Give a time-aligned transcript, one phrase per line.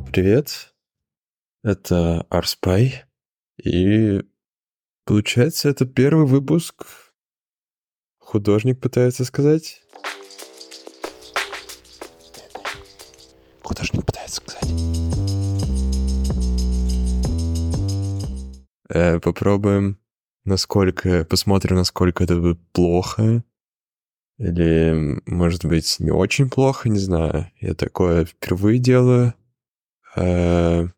[0.00, 0.74] Привет,
[1.62, 3.04] это Арспай,
[3.62, 4.22] и
[5.06, 6.86] получается, это первый выпуск.
[8.18, 9.82] Художник пытается сказать.
[13.62, 14.70] Художник пытается сказать.
[18.90, 19.98] Э, попробуем,
[20.44, 23.42] насколько, посмотрим, насколько это будет плохо.
[24.38, 27.50] Или, может быть, не очень плохо, не знаю.
[27.60, 29.32] Я такое впервые делаю.
[30.16, 30.88] Э,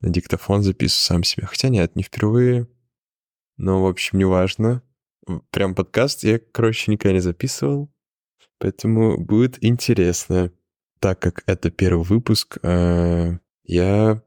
[0.00, 1.46] на диктофон записываю сам себе.
[1.46, 2.68] Хотя нет, не впервые.
[3.56, 4.82] Но, в общем, неважно.
[5.50, 7.92] Прям подкаст я, короче, никогда не записывал.
[8.58, 10.52] Поэтому будет интересно.
[11.00, 14.22] Так как это первый выпуск, э, я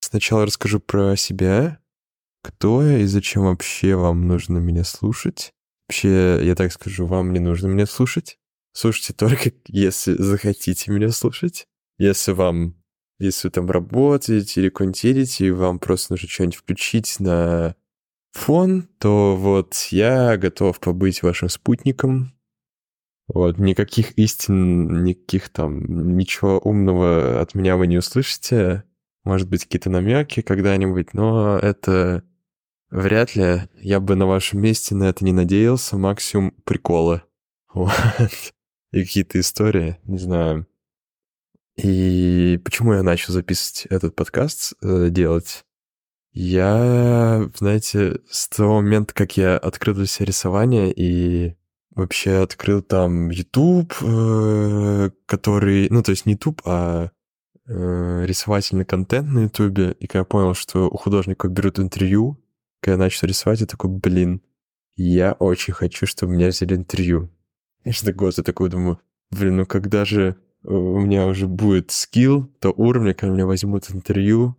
[0.00, 1.80] сначала расскажу про себя,
[2.42, 5.52] кто я и зачем вообще вам нужно меня слушать.
[5.88, 8.38] Вообще, я так скажу, вам не нужно меня слушать.
[8.72, 11.66] Слушайте только, если захотите меня слушать.
[11.98, 12.79] Если вам,
[13.20, 17.76] если вы там работаете или контентите, и вам просто нужно что-нибудь включить на
[18.32, 22.32] фон, то вот я готов побыть вашим спутником.
[23.28, 28.84] Вот, никаких истин, никаких там, ничего умного от меня вы не услышите.
[29.22, 32.24] Может быть, какие-то намеки когда-нибудь, но это
[32.90, 33.68] вряд ли.
[33.80, 35.96] Я бы на вашем месте на это не надеялся.
[35.96, 37.22] Максимум приколы.
[37.72, 37.92] Вот.
[38.92, 40.66] И какие-то истории, не знаю.
[41.76, 45.64] И почему я начал записывать этот подкаст, э, делать?
[46.32, 51.56] Я, знаете, с того момента, как я открыл для себя рисование и
[51.90, 57.10] вообще открыл там YouTube, э, который, ну, то есть не YouTube, а
[57.66, 62.40] э, рисовательный контент на YouTube, и когда я понял, что у художников берут интервью,
[62.80, 64.42] когда я начал рисовать, я такой, блин,
[64.96, 67.30] я очень хочу, чтобы меня взяли интервью.
[67.84, 72.46] И что год я такой думаю, блин, ну когда же у меня уже будет скилл,
[72.60, 74.56] то уровня, когда меня возьмут интервью,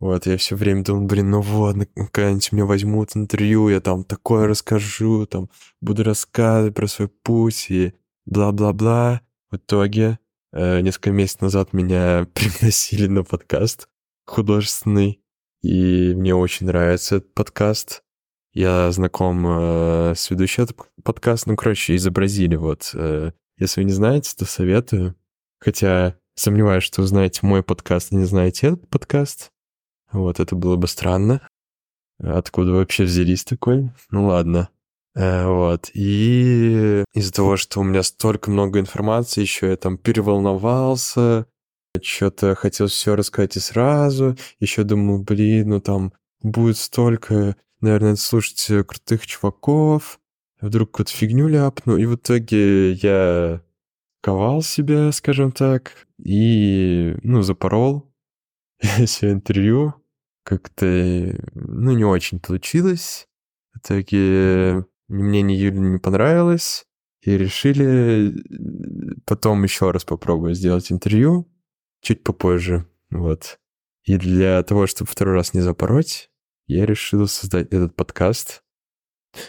[0.00, 1.76] вот, я все время думал, блин, ну вот,
[2.12, 5.48] когда-нибудь меня возьмут интервью, я там такое расскажу, там,
[5.80, 7.94] буду рассказывать про свой путь и
[8.26, 9.22] бла-бла-бла.
[9.50, 10.18] В итоге,
[10.52, 13.88] э, несколько месяцев назад меня пригласили на подкаст
[14.26, 15.22] художественный,
[15.62, 18.02] и мне очень нравится этот подкаст.
[18.52, 22.90] Я знаком э, с ведущим этого подкаста, ну, короче, изобразили вот.
[22.94, 25.14] Э, если вы не знаете, то советую.
[25.60, 29.50] Хотя сомневаюсь, что вы знаете мой подкаст и не знаете этот подкаст.
[30.12, 31.46] Вот, это было бы странно.
[32.18, 33.90] Откуда вообще взялись такой?
[34.10, 34.68] Ну ладно.
[35.14, 35.90] Э, вот.
[35.94, 41.46] И из-за того, что у меня столько много информации, еще я там переволновался,
[42.02, 44.36] что-то хотел все рассказать и сразу.
[44.60, 46.12] Еще думал, блин, ну там
[46.42, 50.20] будет столько, наверное, слушать крутых чуваков.
[50.64, 51.98] Вдруг какую-то фигню ляпну.
[51.98, 53.60] И в итоге я
[54.22, 58.10] ковал себя, скажем так, и, ну, запорол
[59.04, 59.92] все интервью
[60.42, 60.86] как-то,
[61.52, 63.28] ну, не очень получилось.
[63.74, 66.86] В итоге мне ни Юля не понравилось,
[67.20, 71.46] и решили э, потом еще раз попробовать сделать интервью
[72.00, 73.58] чуть попозже, вот.
[74.04, 76.30] И для того, чтобы второй раз не запороть,
[76.66, 78.62] я решил создать этот подкаст.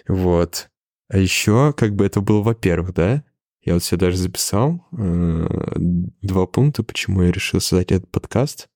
[0.09, 0.69] Вот.
[1.07, 3.23] А еще, как бы это было, во-первых, да,
[3.61, 5.47] я вот себе даже записал э,
[6.21, 8.69] два пункта, почему я решил создать этот подкаст.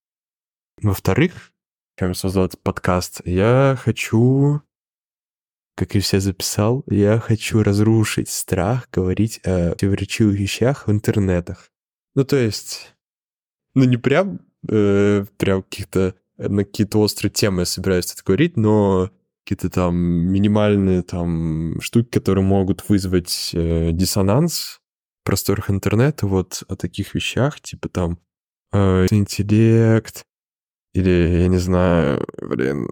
[0.81, 1.51] Во-вторых,
[1.97, 4.62] чем я создал этот подкаст, я хочу,
[5.75, 11.72] как и все записал, я хочу разрушить страх говорить о противоречивых вещах в интернетах.
[12.16, 12.95] Ну, то есть,
[13.75, 19.12] ну, не прям, э, прям каких-то, на какие-то острые темы я собираюсь это говорить, но
[19.50, 24.80] какие-то там минимальные там штуки, которые могут вызвать э, диссонанс
[25.22, 28.20] в просторах интернета, вот о таких вещах, типа там
[28.72, 30.24] э, интеллект,
[30.94, 31.10] или,
[31.42, 32.90] я не знаю, блин,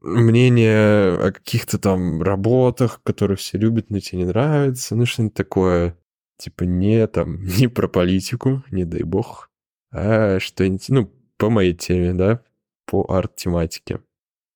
[0.00, 5.98] мнение о каких-то там работах, которые все любят, но тебе не нравится, ну что-нибудь такое.
[6.38, 9.50] Типа не там, не про политику, не дай бог,
[9.90, 12.44] а что-нибудь, ну, по моей теме, да,
[12.86, 14.00] по арт-тематике.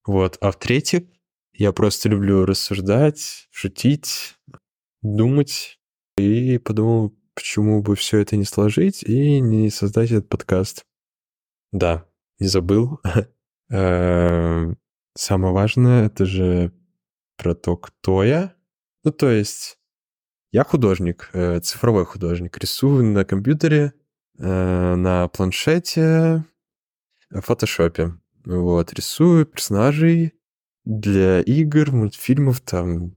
[0.06, 0.38] Вот.
[0.41, 1.02] А в-третьих,
[1.52, 4.37] я просто люблю рассуждать, шутить,
[5.02, 5.79] думать.
[6.17, 10.85] И подумал, почему бы все это не сложить и не создать этот подкаст.
[11.73, 12.06] Да,
[12.38, 13.00] не забыл.
[13.70, 14.79] Эм,
[15.17, 16.73] самое важное, это же
[17.37, 18.55] про то, кто я.
[19.05, 19.79] Ну, то есть,
[20.53, 22.58] я художник, э, цифровой художник.
[22.58, 23.94] Рисую на компьютере,
[24.38, 26.44] э, на планшете,
[27.31, 28.19] в фотошопе.
[28.45, 30.35] Вот, рисую персонажей
[30.85, 33.17] для игр, мультфильмов, там,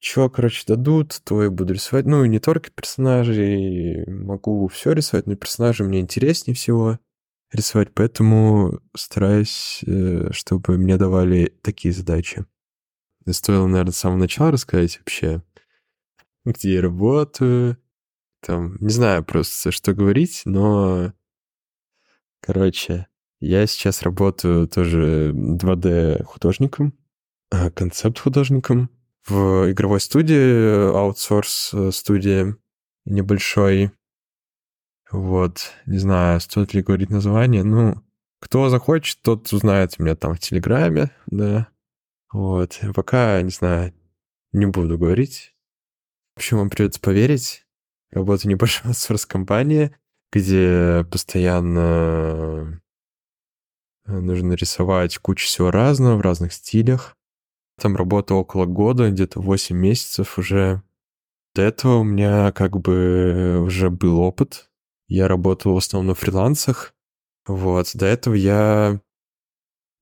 [0.00, 2.06] Чё, короче, дадут, то я буду рисовать.
[2.06, 6.98] Ну, и не только персонажей, могу все рисовать, но персонажи мне интереснее всего
[7.52, 12.44] рисовать, поэтому стараюсь, э, чтобы мне давали такие задачи.
[13.30, 15.42] Стоило, наверное, с самого начала рассказать вообще,
[16.44, 17.78] где я работаю,
[18.40, 21.12] там, не знаю просто, что говорить, но,
[22.40, 23.06] короче,
[23.42, 26.94] я сейчас работаю тоже 2D-художником,
[27.50, 28.88] а, концепт-художником
[29.26, 32.54] в игровой студии, аутсорс-студии
[33.04, 33.90] небольшой.
[35.10, 37.64] Вот, не знаю, стоит ли говорить название.
[37.64, 38.00] Ну,
[38.40, 41.66] кто захочет, тот узнает меня там в Телеграме, да.
[42.32, 43.92] Вот, пока, не знаю,
[44.52, 45.54] не буду говорить.
[46.36, 47.66] В общем, вам придется поверить.
[48.12, 49.96] Работаю в небольшой аутсорс-компании,
[50.32, 52.80] где постоянно
[54.06, 57.16] нужно рисовать кучу всего разного в разных стилях.
[57.80, 60.82] Там работа около года, где-то 8 месяцев уже.
[61.54, 64.70] До этого у меня как бы уже был опыт.
[65.08, 66.94] Я работал в основном на фрилансах.
[67.46, 69.00] Вот, до этого я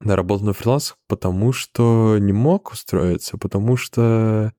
[0.00, 4.52] работал на фрилансах, потому что не мог устроиться, потому что...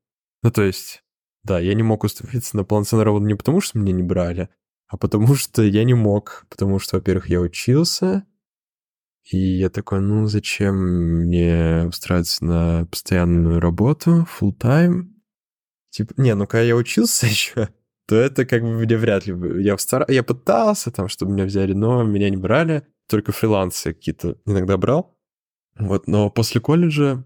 [0.44, 1.04] Ну, то есть,
[1.44, 4.50] да, я не мог устроиться на полноценную работу не потому, что меня не брали,
[4.88, 6.46] а потому что я не мог.
[6.50, 8.26] Потому что, во-первых, я учился,
[9.30, 10.76] и я такой, ну зачем
[11.26, 15.10] мне устраиваться на постоянную работу, full time?
[15.90, 17.70] Типа, не, ну когда я учился еще,
[18.08, 19.64] то это как бы мне вряд ли...
[19.64, 20.06] Я, стар...
[20.10, 22.88] я пытался там, чтобы меня взяли, но меня не брали.
[23.08, 25.18] Только фрилансы какие-то иногда брал.
[25.78, 27.26] Вот, но после колледжа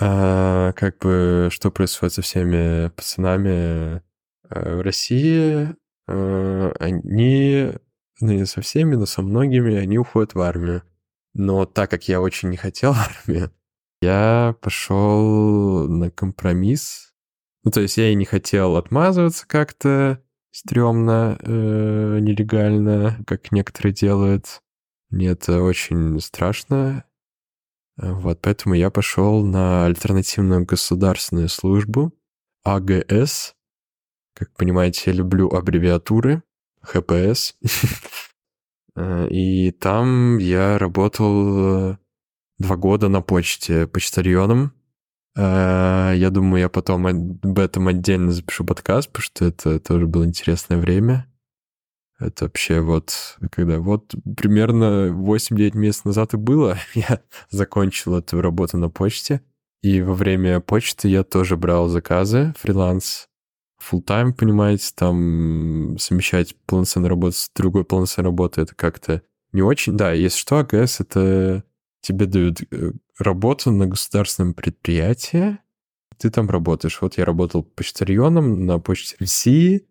[0.00, 4.02] а, как бы что происходит со всеми пацанами
[4.48, 5.68] а, в России?
[6.06, 7.70] А, они,
[8.20, 10.82] ну не со всеми, но со многими, они уходят в армию.
[11.34, 12.94] Но так как я очень не хотел
[13.26, 13.52] армию,
[14.00, 17.12] я пошел на компромисс.
[17.62, 24.62] Ну, то есть я и не хотел отмазываться как-то стрёмно, э, нелегально, как некоторые делают.
[25.10, 27.04] Мне это очень страшно.
[27.96, 32.14] Вот, поэтому я пошел на альтернативную государственную службу,
[32.64, 33.54] АГС.
[34.34, 36.42] Как понимаете, я люблю аббревиатуры,
[36.82, 37.56] ХПС.
[38.96, 41.96] Э, и там я работал э,
[42.58, 44.72] два года на почте почтальоном.
[45.36, 50.24] Э, я думаю, я потом об этом отдельно запишу подкаст, потому что это тоже было
[50.24, 51.26] интересное время.
[52.18, 58.76] Это вообще вот, когда вот примерно 8-9 месяцев назад и было, я закончил эту работу
[58.76, 59.40] на почте.
[59.82, 63.29] И во время почты я тоже брал заказы, фриланс
[63.80, 69.22] full time, понимаете, там совмещать полноценную работу с другой полноценной работой, это как-то
[69.52, 69.96] не очень.
[69.96, 71.64] Да, если что, АГС— это
[72.00, 75.58] тебе дают э, работу на государственном предприятии,
[76.18, 77.00] ты там работаешь.
[77.00, 79.86] Вот я работал почтальоном на почте России,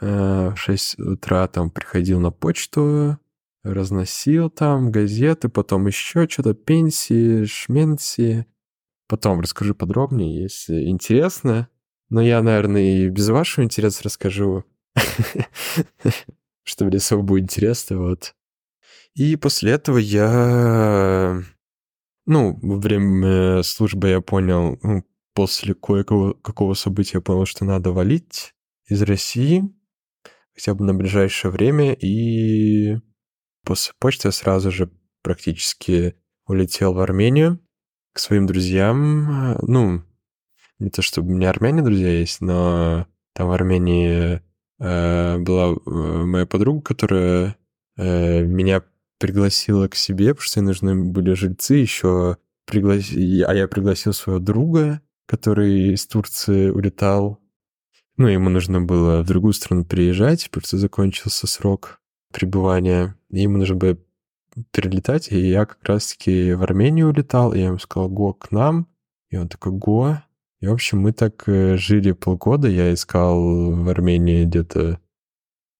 [0.00, 3.18] э, в 6 утра там приходил на почту,
[3.64, 8.46] разносил там газеты, потом еще что-то, пенсии, шменси.
[9.08, 11.68] Потом расскажу подробнее, если интересно.
[12.12, 14.66] Но я, наверное, и без вашего интереса расскажу,
[16.62, 18.34] что мне особо будет интересно, вот.
[19.14, 21.42] И после этого я...
[22.26, 27.92] Ну, во время службы я понял, ну, после кое-какого какого события я понял, что надо
[27.92, 28.52] валить
[28.90, 29.74] из России
[30.52, 32.98] хотя бы на ближайшее время, и
[33.64, 34.90] после почты я сразу же
[35.22, 36.14] практически
[36.46, 37.58] улетел в Армению
[38.12, 39.56] к своим друзьям.
[39.62, 40.02] Ну,
[40.82, 44.42] не то чтобы у меня армяне друзья есть, но там в Армении
[44.78, 47.56] э, была э, моя подруга, которая
[47.96, 48.82] э, меня
[49.18, 52.36] пригласила к себе, потому что ей нужны были жильцы еще.
[52.66, 53.10] Приглас...
[53.12, 57.38] А я пригласил своего друга, который из Турции улетал.
[58.16, 62.00] Ну, ему нужно было в другую страну приезжать, потому что закончился срок
[62.32, 63.16] пребывания.
[63.30, 63.98] Ему нужно было
[64.72, 68.88] перелетать, и я как раз-таки в Армению улетал, и я ему сказал, го к нам.
[69.30, 70.22] И он такой, го,
[70.62, 72.68] и, в общем, мы так э, жили полгода.
[72.68, 75.00] Я искал в Армении где-то,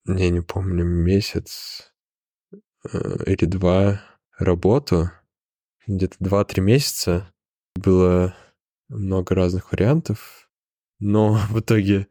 [0.07, 1.93] я не помню, месяц
[2.93, 4.03] э, или два
[4.37, 5.13] работу.
[5.87, 7.33] Где-то два-три месяца.
[7.77, 8.35] Было
[8.89, 10.51] много разных вариантов.
[10.99, 12.09] Но в итоге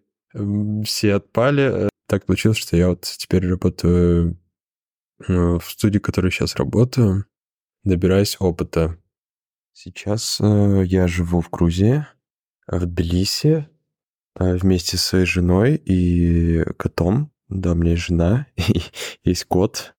[0.85, 1.89] все отпали.
[2.07, 4.39] Так получилось, что я вот теперь работаю
[5.27, 7.25] э, в студии, в которой сейчас работаю,
[7.83, 8.97] добираюсь опыта.
[9.73, 12.05] Сейчас я живу в Грузии,
[12.67, 13.67] в Тбилиси
[14.35, 17.31] а, вместе с своей женой и котом.
[17.49, 18.81] Да, у меня есть жена, и
[19.23, 19.93] есть кот.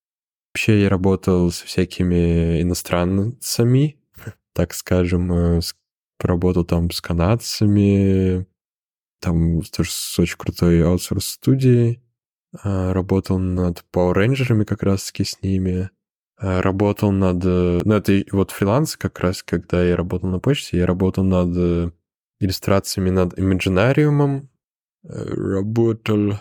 [0.53, 3.99] Вообще я работал со всякими иностранцами,
[4.53, 5.61] так скажем, э,
[6.19, 8.47] поработал там с канадцами,
[9.21, 12.03] там тоже с очень крутой аутсорс-студией.
[12.63, 15.91] А, работал над Power Rangers как раз-таки с ними.
[16.39, 17.45] Работал над...
[17.45, 21.91] Ну, это вот фриланс как раз, когда я работал на почте, я работал над э,
[22.43, 24.49] иллюстрациями над Imaginarium.
[25.05, 26.35] Э, работал...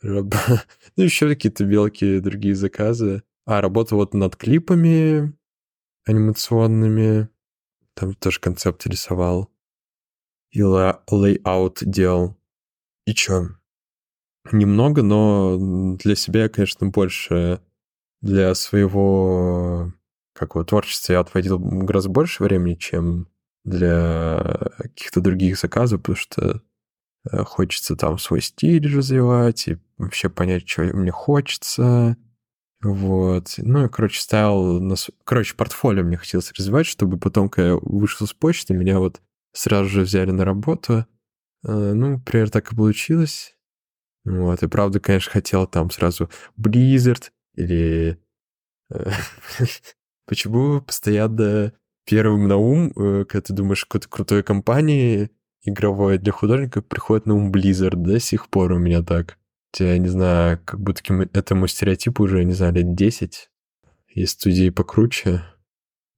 [0.00, 0.34] Раб...
[0.96, 3.22] ну, еще какие-то мелкие другие заказы.
[3.46, 5.32] А, работал вот над клипами
[6.04, 7.28] анимационными.
[7.94, 9.50] Там тоже концепт рисовал.
[10.50, 12.36] И layout делал.
[13.06, 13.48] И чё?
[14.50, 17.60] Немного, но для себя я, конечно, больше
[18.22, 19.92] для своего
[20.32, 23.28] какого творчества я отводил гораздо больше времени, чем
[23.68, 26.62] для каких-то других заказов, потому что
[27.30, 32.16] э, хочется там свой стиль развивать и вообще понять, что мне хочется.
[32.80, 33.54] Вот.
[33.58, 34.80] Ну, и, короче, ставил...
[34.80, 34.94] На...
[35.24, 39.20] Короче, портфолио мне хотелось развивать, чтобы потом, когда я вышел с почты, меня вот
[39.52, 41.06] сразу же взяли на работу.
[41.64, 43.56] Э, ну, например, так и получилось.
[44.24, 48.18] Вот, и правда, конечно, хотел там сразу Blizzard или...
[48.90, 49.10] Э,
[50.26, 51.72] почему постоянно
[52.08, 55.30] первым на ум, э, когда ты думаешь какой-то крутой компании
[55.62, 59.36] игровой для художника, приходит на ум Blizzard до сих пор у меня так.
[59.78, 61.02] Я не знаю, как будто
[61.34, 63.50] этому стереотипу уже, не знаю, лет 10.
[64.14, 65.44] Есть студии покруче.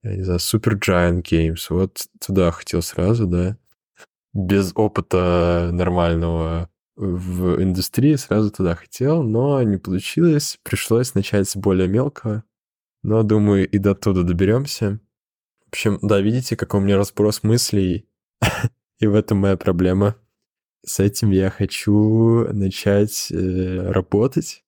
[0.05, 1.67] Я не знаю, Super Giant Games.
[1.71, 3.57] Вот туда хотел сразу, да.
[4.33, 10.61] Без опыта нормального в индустрии сразу туда хотел, но не получилось.
[10.63, 12.45] Пришлось начать с более мелкого.
[13.03, 15.01] Но, думаю, и до туда доберемся.
[15.71, 18.09] В общем, да, видите, какой у меня разброс мыслей.
[18.99, 20.17] и в этом моя проблема.
[20.85, 24.65] С этим я хочу начать э, работать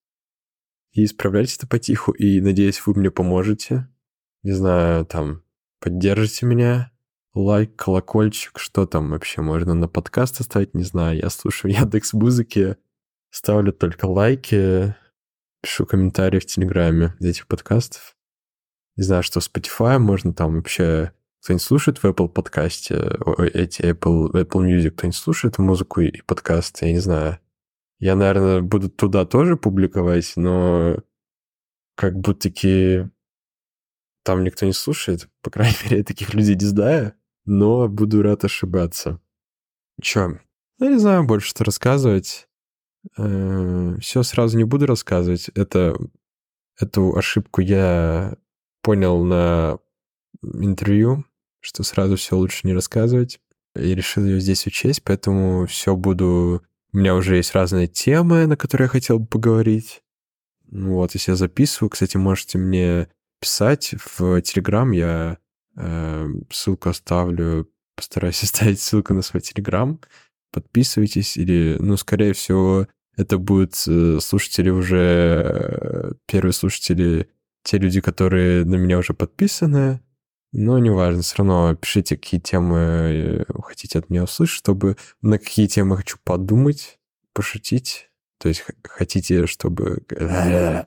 [0.92, 2.12] и исправлять это потиху.
[2.12, 3.88] И надеюсь, вы мне поможете.
[4.44, 5.42] Не знаю, там,
[5.80, 6.92] поддержите меня,
[7.34, 11.18] лайк, колокольчик, что там вообще можно на подкаст оставить, не знаю.
[11.18, 12.76] Я слушаю Яндекс Музыки,
[13.30, 14.94] ставлю только лайки,
[15.62, 18.16] пишу комментарии в Телеграме для этих подкастов.
[18.96, 21.12] Не знаю, что Spotify можно там вообще...
[21.42, 23.18] Кто-нибудь слушает в Apple подкасте,
[23.52, 27.40] эти Apple, Apple Music, кто-нибудь слушает музыку и подкасты, я не знаю.
[27.98, 30.98] Я, наверное, буду туда тоже публиковать, но
[31.96, 33.08] как будто-таки
[34.22, 35.28] там никто не слушает.
[35.42, 39.20] По крайней мере, я таких людей не знаю но буду рад ошибаться.
[40.00, 40.38] Чё?
[40.78, 42.48] Я не знаю больше, что рассказывать.
[43.16, 45.48] Э, Все сразу не буду рассказывать.
[45.50, 45.96] Это,
[46.78, 48.36] эту ошибку я
[48.82, 49.78] понял на
[50.42, 51.24] интервью,
[51.60, 53.40] что сразу все лучше не рассказывать.
[53.74, 56.62] И решил ее здесь учесть, поэтому все буду...
[56.92, 60.02] У меня уже есть разные темы, на которые я хотел бы поговорить.
[60.70, 63.08] Вот, если я записываю, кстати, можете мне
[63.40, 65.38] писать в Телеграм, я
[65.76, 67.68] Эм, ссылку оставлю.
[67.96, 70.00] Постараюсь оставить ссылку на свой Телеграм.
[70.52, 72.86] Подписывайтесь или, ну, скорее всего,
[73.16, 77.30] это будут э, слушатели уже, э, первые слушатели,
[77.62, 80.00] те люди, которые на меня уже подписаны.
[80.52, 85.66] Но неважно, все равно пишите, какие темы э, хотите от меня услышать, чтобы на какие
[85.66, 86.98] темы хочу подумать,
[87.32, 88.10] пошутить.
[88.38, 90.02] То есть хотите, чтобы...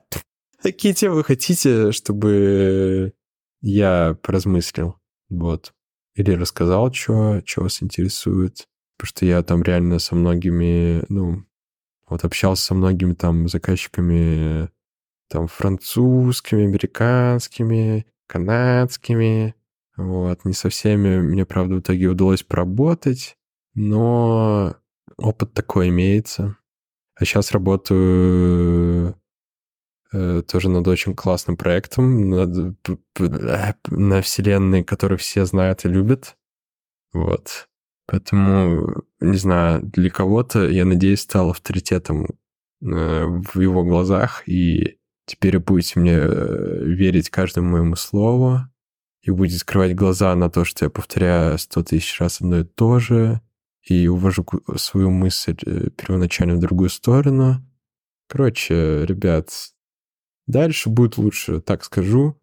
[0.62, 3.12] Какие темы хотите, чтобы
[3.60, 4.96] я поразмыслил,
[5.28, 5.74] вот.
[6.14, 8.66] Или рассказал, что, что вас интересует.
[8.96, 11.44] Потому что я там реально со многими, ну,
[12.08, 14.70] вот общался со многими там заказчиками,
[15.28, 19.54] там, французскими, американскими, канадскими.
[19.96, 23.36] Вот, не со всеми мне, правда, в итоге удалось поработать,
[23.74, 24.76] но
[25.16, 26.56] опыт такой имеется.
[27.14, 29.16] А сейчас работаю
[30.12, 32.76] Э, тоже над очень классным проектом, над,
[33.88, 36.36] на вселенной, которую все знают и любят.
[37.12, 37.68] Вот.
[38.06, 42.26] Поэтому, не знаю, для кого-то, я надеюсь, стал авторитетом э,
[42.80, 48.60] в его глазах, и теперь будете мне э, верить каждому моему слову,
[49.22, 52.98] и будете скрывать глаза на то, что я повторяю сто тысяч раз одно и то
[52.98, 53.40] же,
[53.82, 55.56] и увожу свою мысль
[55.96, 57.64] первоначально в другую сторону.
[58.28, 59.50] Короче, ребят,
[60.46, 62.40] Дальше будет лучше, так скажу.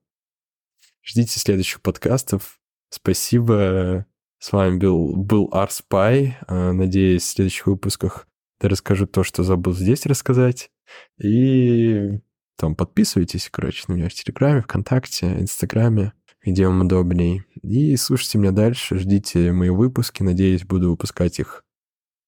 [1.01, 2.59] Ждите следующих подкастов.
[2.89, 4.05] Спасибо.
[4.39, 6.37] С вами был, был Арспай.
[6.49, 8.27] Надеюсь, в следующих выпусках
[8.61, 10.69] я расскажу то, что забыл здесь рассказать.
[11.17, 12.19] И
[12.57, 17.43] там подписывайтесь, короче, на меня в Телеграме, ВКонтакте, Инстаграме, где вам удобней.
[17.61, 20.23] И слушайте меня дальше, ждите мои выпуски.
[20.23, 21.63] Надеюсь, буду выпускать их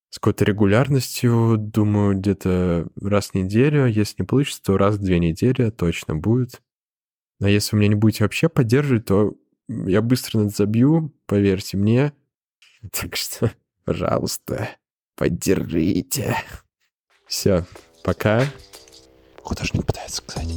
[0.09, 3.85] с какой-то регулярностью, думаю, где-то раз в неделю.
[3.85, 6.61] Если не получится, то раз в две недели точно будет.
[7.41, 9.35] А если вы меня не будете вообще поддерживать, то
[9.67, 12.13] я быстро забью, поверьте мне.
[12.91, 13.51] Так что,
[13.83, 14.69] пожалуйста,
[15.15, 16.37] поддержите.
[17.27, 17.65] Все,
[18.03, 18.45] пока
[19.45, 20.49] художник пытается сказать.